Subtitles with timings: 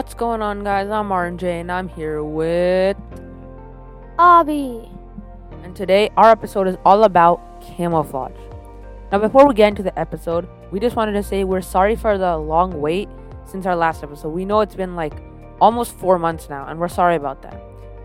[0.00, 0.88] What's going on, guys?
[0.88, 2.96] I'm RJ and I'm here with.
[4.18, 4.88] Abby.
[5.62, 8.32] And today, our episode is all about camouflage.
[9.12, 12.16] Now, before we get into the episode, we just wanted to say we're sorry for
[12.16, 13.10] the long wait
[13.44, 14.30] since our last episode.
[14.30, 15.12] We know it's been like
[15.60, 17.62] almost four months now, and we're sorry about that.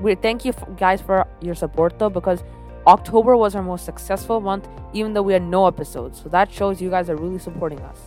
[0.00, 2.42] We thank you guys for your support though, because
[2.88, 6.20] October was our most successful month, even though we had no episodes.
[6.20, 8.00] So that shows you guys are really supporting us.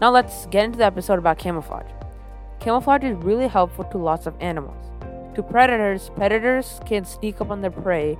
[0.00, 1.90] Now, let's get into the episode about camouflage.
[2.60, 4.76] Camouflage is really helpful to lots of animals.
[5.34, 8.18] To predators, predators can sneak up on their prey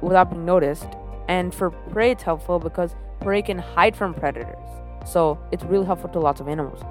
[0.00, 0.88] without being noticed,
[1.28, 4.56] and for prey, it's helpful because prey can hide from predators.
[5.04, 6.82] So it's really helpful to lots of animals.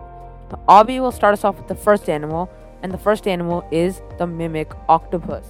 [0.67, 2.51] Abby will start us off with the first animal,
[2.83, 5.47] and the first animal is the mimic octopus.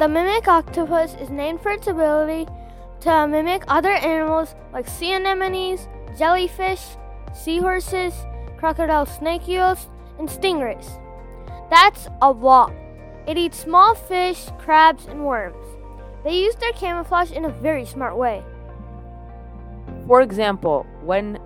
[0.00, 2.50] The mimic octopus is named for its ability
[3.02, 5.86] to mimic other animals like sea anemones,
[6.18, 6.96] jellyfish,
[7.32, 8.12] seahorses,
[8.58, 10.88] crocodile snake eels, and stingrays.
[11.70, 12.72] That's a lot.
[13.26, 15.66] It eats small fish, crabs, and worms.
[16.24, 18.42] They use their camouflage in a very smart way.
[20.06, 21.38] For example, when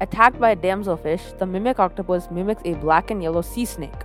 [0.00, 4.04] attacked by a damselfish, the mimic octopus mimics a black and yellow sea snake.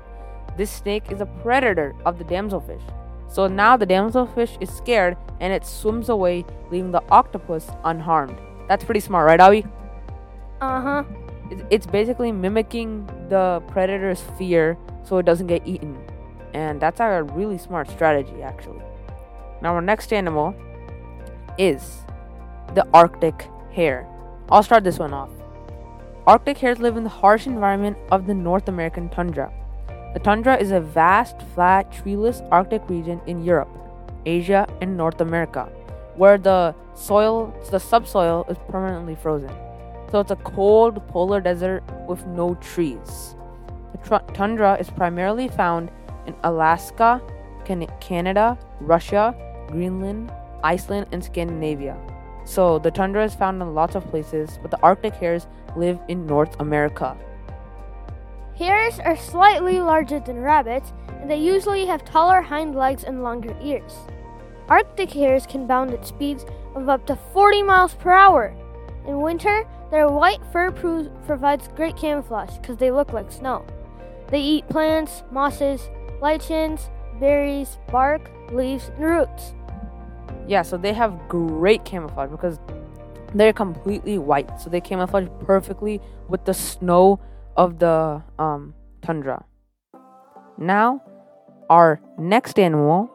[0.58, 2.82] This snake is a predator of the damselfish.
[3.30, 8.38] So now the damselfish is scared and it swims away, leaving the octopus unharmed.
[8.68, 9.66] That's pretty smart, right, Abby?
[10.62, 11.04] Uh huh.
[11.70, 15.98] It's- basically mimicking the predator's fear so it doesn't get eaten.
[16.54, 18.82] And that's a really smart strategy, actually.
[19.62, 20.54] Now, our next animal
[21.58, 22.06] is
[22.74, 24.08] the Arctic hare.
[24.50, 25.30] I'll start this one off.
[26.26, 29.52] Arctic hares live in the harsh environment of the North American tundra.
[30.14, 33.70] The tundra is a vast, flat, treeless Arctic region in Europe,
[34.26, 35.70] Asia, and North America,
[36.16, 39.52] where the soil, the subsoil, is permanently frozen.
[40.12, 43.36] So it's a cold polar desert with no trees.
[43.92, 45.92] The tundra is primarily found
[46.26, 47.22] in Alaska,
[47.66, 49.36] Can- Canada, Russia,
[49.68, 50.32] Greenland,
[50.64, 51.98] Iceland, and Scandinavia.
[52.46, 56.26] So the tundra is found in lots of places, but the Arctic hares live in
[56.26, 57.18] North America.
[58.58, 63.56] Hares are slightly larger than rabbits, and they usually have taller hind legs and longer
[63.62, 63.94] ears.
[64.70, 66.46] Arctic hares can bound at speeds
[66.76, 68.56] of up to 40 miles per hour.
[69.06, 73.66] In winter, their white fur pro- provides great camouflage because they look like snow.
[74.30, 75.90] They eat plants, mosses,
[76.22, 76.90] lichens,
[77.20, 79.54] berries, bark, leaves, and roots.
[80.48, 82.60] Yeah, so they have great camouflage because
[83.34, 84.60] they're completely white.
[84.60, 87.20] So they camouflage perfectly with the snow
[87.56, 89.46] of the um, tundra.
[90.58, 91.02] Now,
[91.70, 93.10] our next animal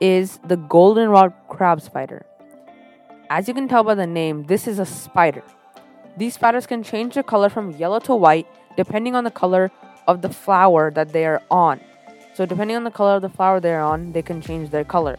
[0.00, 2.24] is the goldenrod crab spider.
[3.30, 5.42] As you can tell by the name, this is a spider.
[6.18, 9.70] These spiders can change their color from yellow to white depending on the color
[10.08, 11.80] of the flower that they are on.
[12.34, 15.16] So, depending on the color of the flower they're on, they can change their color.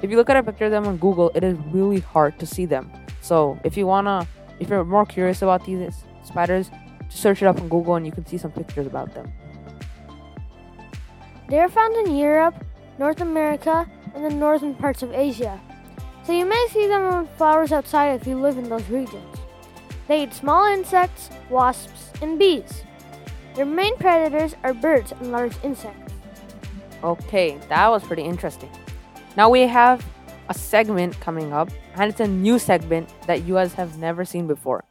[0.00, 2.46] If you look at a picture of them on Google, it is really hard to
[2.46, 2.90] see them.
[3.20, 4.26] So if you wanna,
[4.58, 6.70] if you're more curious about these spiders,
[7.08, 9.30] just search it up on Google and you can see some pictures about them.
[11.48, 12.56] They are found in Europe,
[12.98, 15.60] North America, and the northern parts of Asia.
[16.24, 19.41] So you may see them on flowers outside if you live in those regions.
[20.08, 22.82] They eat small insects, wasps, and bees.
[23.54, 26.12] Their main predators are birds and large insects.
[27.04, 28.70] Okay, that was pretty interesting.
[29.36, 30.04] Now we have
[30.48, 34.46] a segment coming up, and it's a new segment that you guys have never seen
[34.46, 34.84] before.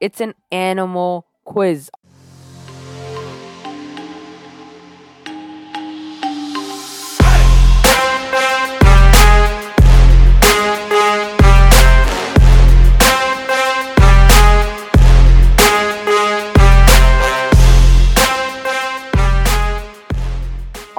[0.00, 1.90] It's an animal quiz.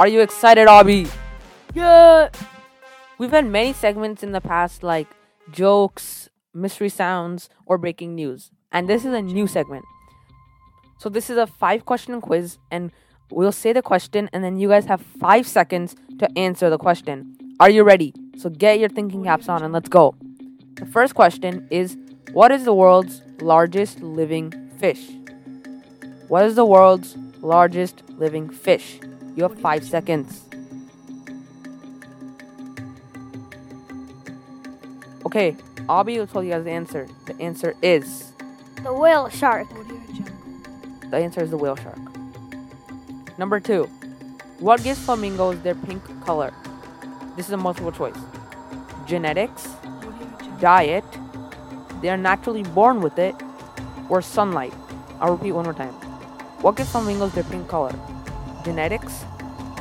[0.02, 1.06] Are you excited, Abby?
[1.76, 2.30] Yeah.
[3.20, 5.06] We've had many segments in the past like
[5.52, 8.50] jokes, mystery sounds, or breaking news.
[8.72, 9.86] And this is a new segment.
[10.98, 12.92] So this is a five question quiz and
[13.30, 17.38] we'll say the question and then you guys have 5 seconds to answer the question.
[17.60, 18.12] Are you ready?
[18.38, 20.16] So get your thinking caps on and let's go.
[20.78, 21.96] The first question is
[22.32, 25.12] what is the world's largest living fish?
[26.28, 29.00] What is the world's largest living fish?
[29.36, 30.44] You have 5 seconds.
[35.26, 35.56] Okay,
[35.90, 37.08] Abby will tell you guys the answer.
[37.26, 38.34] The answer is
[38.84, 39.68] The whale shark.
[41.10, 42.00] the answer is the whale shark.
[43.38, 43.86] Number two,
[44.60, 46.54] what gives flamingos their pink color?
[47.36, 48.18] This is a multiple choice.
[49.08, 49.68] Genetics,
[50.60, 51.06] diet,
[52.02, 53.36] they are naturally born with it,
[54.10, 54.74] or sunlight.
[55.20, 55.94] I'll repeat one more time.
[56.62, 57.94] What gives flamingos their pink color?
[58.64, 59.24] Genetics,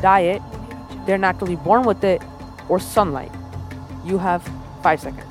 [0.00, 0.42] diet,
[1.06, 2.22] they're naturally born with it,
[2.68, 3.32] or sunlight?
[4.04, 4.42] You have
[4.82, 5.26] five seconds.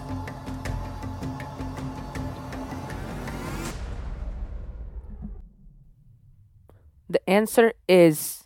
[7.10, 8.44] The answer is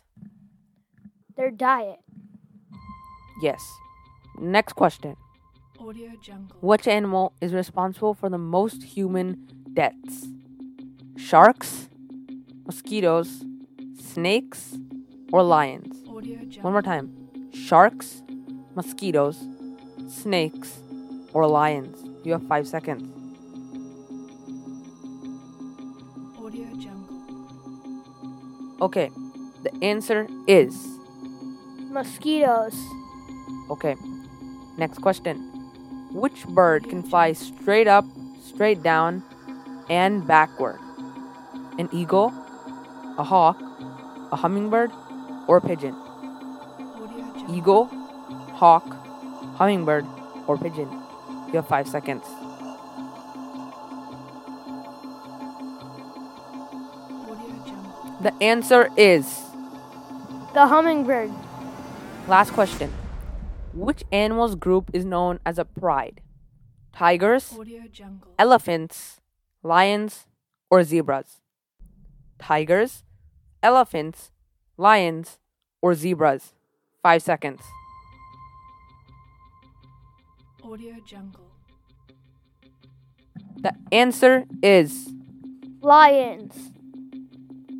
[1.36, 1.98] Their diet.
[3.42, 3.62] yes.
[4.40, 5.16] Next question.
[5.78, 6.56] Audio Jungle.
[6.60, 10.26] Which animal is responsible for the most human deaths?
[11.16, 11.88] Sharks,
[12.66, 13.44] mosquitoes,
[14.00, 14.76] snakes,
[15.32, 15.96] or lions?
[16.62, 17.10] One more time.
[17.52, 18.22] Sharks,
[18.74, 19.42] mosquitoes,
[20.08, 20.78] snakes,
[21.32, 21.98] or lions?
[22.24, 23.02] You have five seconds.
[26.38, 27.18] Audio Jungle.
[28.80, 29.10] Okay.
[29.62, 30.76] The answer is
[31.90, 32.74] Mosquitoes.
[33.70, 33.96] okay.
[34.76, 35.38] Next question.
[36.12, 38.04] Which bird can fly straight up,
[38.42, 39.22] straight down,
[39.88, 40.78] and backward?
[41.78, 42.32] An eagle,
[43.18, 43.60] a hawk,
[44.32, 44.90] a hummingbird,
[45.46, 45.94] or pigeon?
[47.48, 47.86] Eagle,
[48.54, 48.84] hawk,
[49.56, 50.06] hummingbird,
[50.46, 50.88] or pigeon?
[51.48, 52.24] You have five seconds.
[58.20, 59.26] The answer is
[60.54, 61.30] The hummingbird.
[62.28, 62.92] last question.
[63.74, 66.20] Which animals group is known as a pride?
[66.92, 67.58] Tigers,
[68.38, 69.20] elephants,
[69.62, 70.26] lions,
[70.70, 71.40] or zebras?
[72.38, 73.02] Tigers,
[73.62, 74.30] elephants,
[74.76, 75.38] lions,
[75.82, 76.52] or zebras?
[77.02, 77.60] Five seconds.
[80.62, 81.40] Audio Jungle.
[83.56, 85.10] The answer is
[85.80, 86.72] Lions.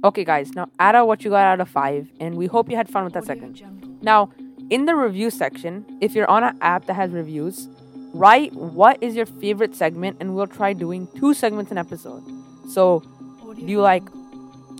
[0.04, 0.52] okay, guys.
[0.54, 3.04] Now add out what you got out of five, and we hope you had fun
[3.04, 3.54] with that Audio second.
[3.54, 3.90] Jungle.
[4.02, 4.30] Now,
[4.70, 7.68] in the review section, if you're on an app that has reviews,
[8.12, 12.22] write what is your favorite segment, and we'll try doing two segments an episode.
[12.68, 13.02] So,
[13.42, 14.04] Audio do you like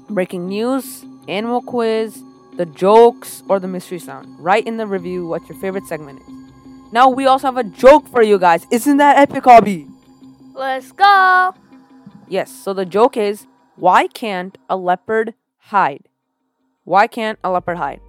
[0.09, 2.23] breaking news, animal quiz,
[2.57, 4.39] the jokes, or the mystery sound?
[4.39, 6.93] Write in the review what your favorite segment is.
[6.93, 8.67] Now, we also have a joke for you guys.
[8.71, 9.89] Isn't that epic, Abby?
[10.55, 11.55] Let's go.
[12.29, 16.09] Yes, so the joke is why can't a leopard hide?
[16.85, 18.01] Why can't a leopard hide?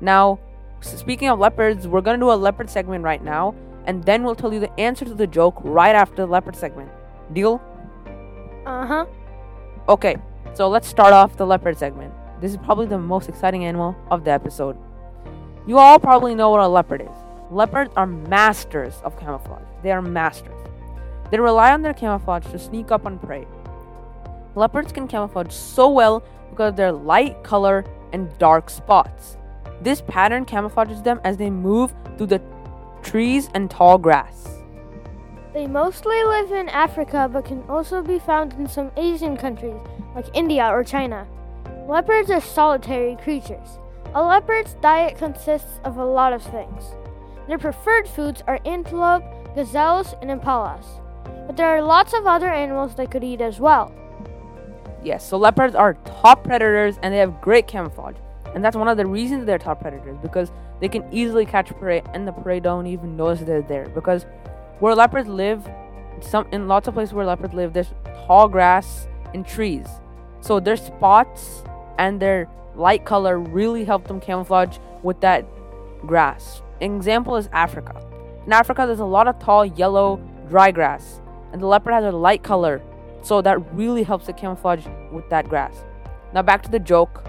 [0.00, 0.38] Now,
[0.80, 3.54] speaking of leopards, we're gonna do a leopard segment right now,
[3.86, 6.90] and then we'll tell you the answer to the joke right after the leopard segment.
[7.32, 7.62] Deal?
[8.66, 9.06] Uh huh.
[9.88, 10.16] Okay,
[10.52, 12.12] so let's start off the leopard segment.
[12.40, 14.76] This is probably the most exciting animal of the episode.
[15.66, 17.16] You all probably know what a leopard is.
[17.50, 19.62] Leopards are masters of camouflage.
[19.82, 20.54] They are masters.
[21.30, 23.46] They rely on their camouflage to sneak up on prey.
[24.54, 29.36] Leopards can camouflage so well because of their light color and dark spots.
[29.82, 32.42] This pattern camouflages them as they move through the
[33.02, 34.48] trees and tall grass.
[35.52, 39.76] They mostly live in Africa but can also be found in some Asian countries
[40.14, 41.26] like India or China.
[41.90, 43.80] Leopards are solitary creatures.
[44.14, 46.84] A leopard's diet consists of a lot of things.
[47.48, 49.24] Their preferred foods are antelope,
[49.56, 50.84] gazelles, and impalas.
[51.48, 53.92] But there are lots of other animals they could eat as well.
[55.02, 58.14] Yes, so leopards are top predators and they have great camouflage.
[58.54, 62.02] And that's one of the reasons they're top predators because they can easily catch prey
[62.14, 63.88] and the prey don't even notice they're there.
[63.88, 64.26] Because
[64.78, 65.68] where leopards live,
[66.20, 67.92] some in lots of places where leopards live, there's
[68.28, 69.88] tall grass and trees.
[70.40, 71.64] So their spots
[72.00, 75.44] and their light color really help them camouflage with that
[76.06, 76.62] grass.
[76.80, 77.94] An example is Africa.
[78.46, 81.20] In Africa, there's a lot of tall, yellow, dry grass,
[81.52, 82.80] and the leopard has a light color,
[83.22, 85.84] so that really helps it camouflage with that grass.
[86.32, 87.22] Now, back to the joke.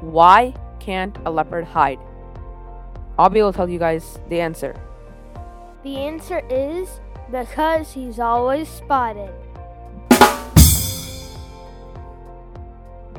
[0.00, 1.98] Why can't a leopard hide?
[3.18, 4.76] I'll be able to tell you guys the answer.
[5.82, 7.00] The answer is
[7.32, 9.32] because he's always spotted.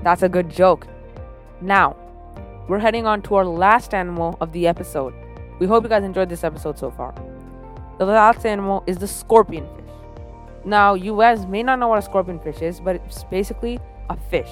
[0.04, 0.88] That's a good joke.
[1.62, 1.96] Now,
[2.68, 5.14] we're heading on to our last animal of the episode.
[5.60, 7.14] We hope you guys enjoyed this episode so far.
[8.00, 9.94] The last animal is the scorpion fish.
[10.66, 13.80] Now, you guys may not know what a scorpion fish is, but it's basically
[14.10, 14.50] a fish.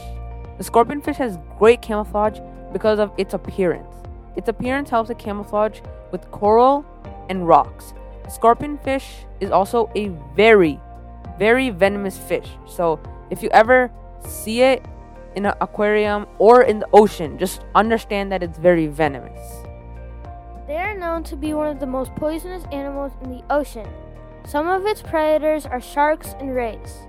[0.58, 2.40] The scorpion fish has great camouflage
[2.72, 3.96] because of its appearance.
[4.36, 5.80] Its appearance helps it camouflage
[6.12, 6.86] with coral
[7.30, 7.94] and rocks.
[8.24, 10.80] The scorpion fish is also a very,
[11.40, 12.48] very venomous fish.
[12.68, 13.00] So,
[13.32, 13.92] if you ever
[14.28, 14.84] see it
[15.36, 19.40] in an aquarium or in the ocean, just understand that it's very venomous.
[20.68, 23.88] They are known to be one of the most poisonous animals in the ocean.
[24.46, 27.00] Some of its predators are sharks and rays.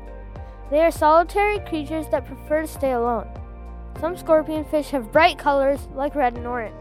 [0.71, 3.29] They are solitary creatures that prefer to stay alone.
[4.01, 6.75] Some scorpion fish have bright colors like red and orange.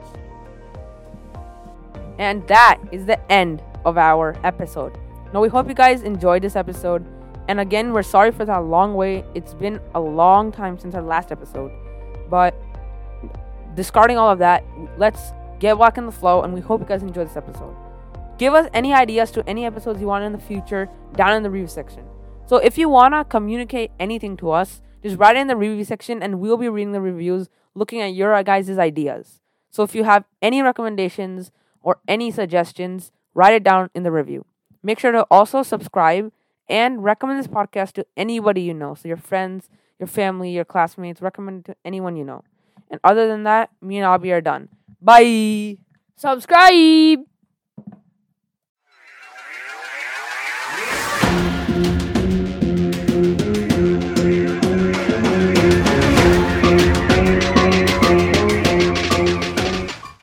[2.17, 4.97] And that is the end of our episode.
[5.33, 7.05] Now, we hope you guys enjoyed this episode.
[7.49, 9.25] And again, we're sorry for that long wait.
[9.33, 11.71] It's been a long time since our last episode.
[12.29, 12.53] But
[13.73, 14.63] discarding all of that,
[14.99, 17.75] let's get back in the flow and we hope you guys enjoy this episode.
[18.37, 21.49] Give us any ideas to any episodes you want in the future down in the
[21.49, 22.05] review section.
[22.45, 25.83] So if you want to communicate anything to us, just write it in the review
[25.83, 29.41] section and we'll be reading the reviews looking at your guys' ideas.
[29.71, 31.51] So if you have any recommendations
[31.81, 34.45] or any suggestions, write it down in the review.
[34.83, 36.31] Make sure to also subscribe
[36.69, 38.93] and recommend this podcast to anybody you know.
[38.93, 42.43] So your friends, your family, your classmates, recommend it to anyone you know.
[42.89, 44.69] And other than that, me and Abby are done.
[45.01, 45.77] Bye.
[46.15, 47.19] Subscribe!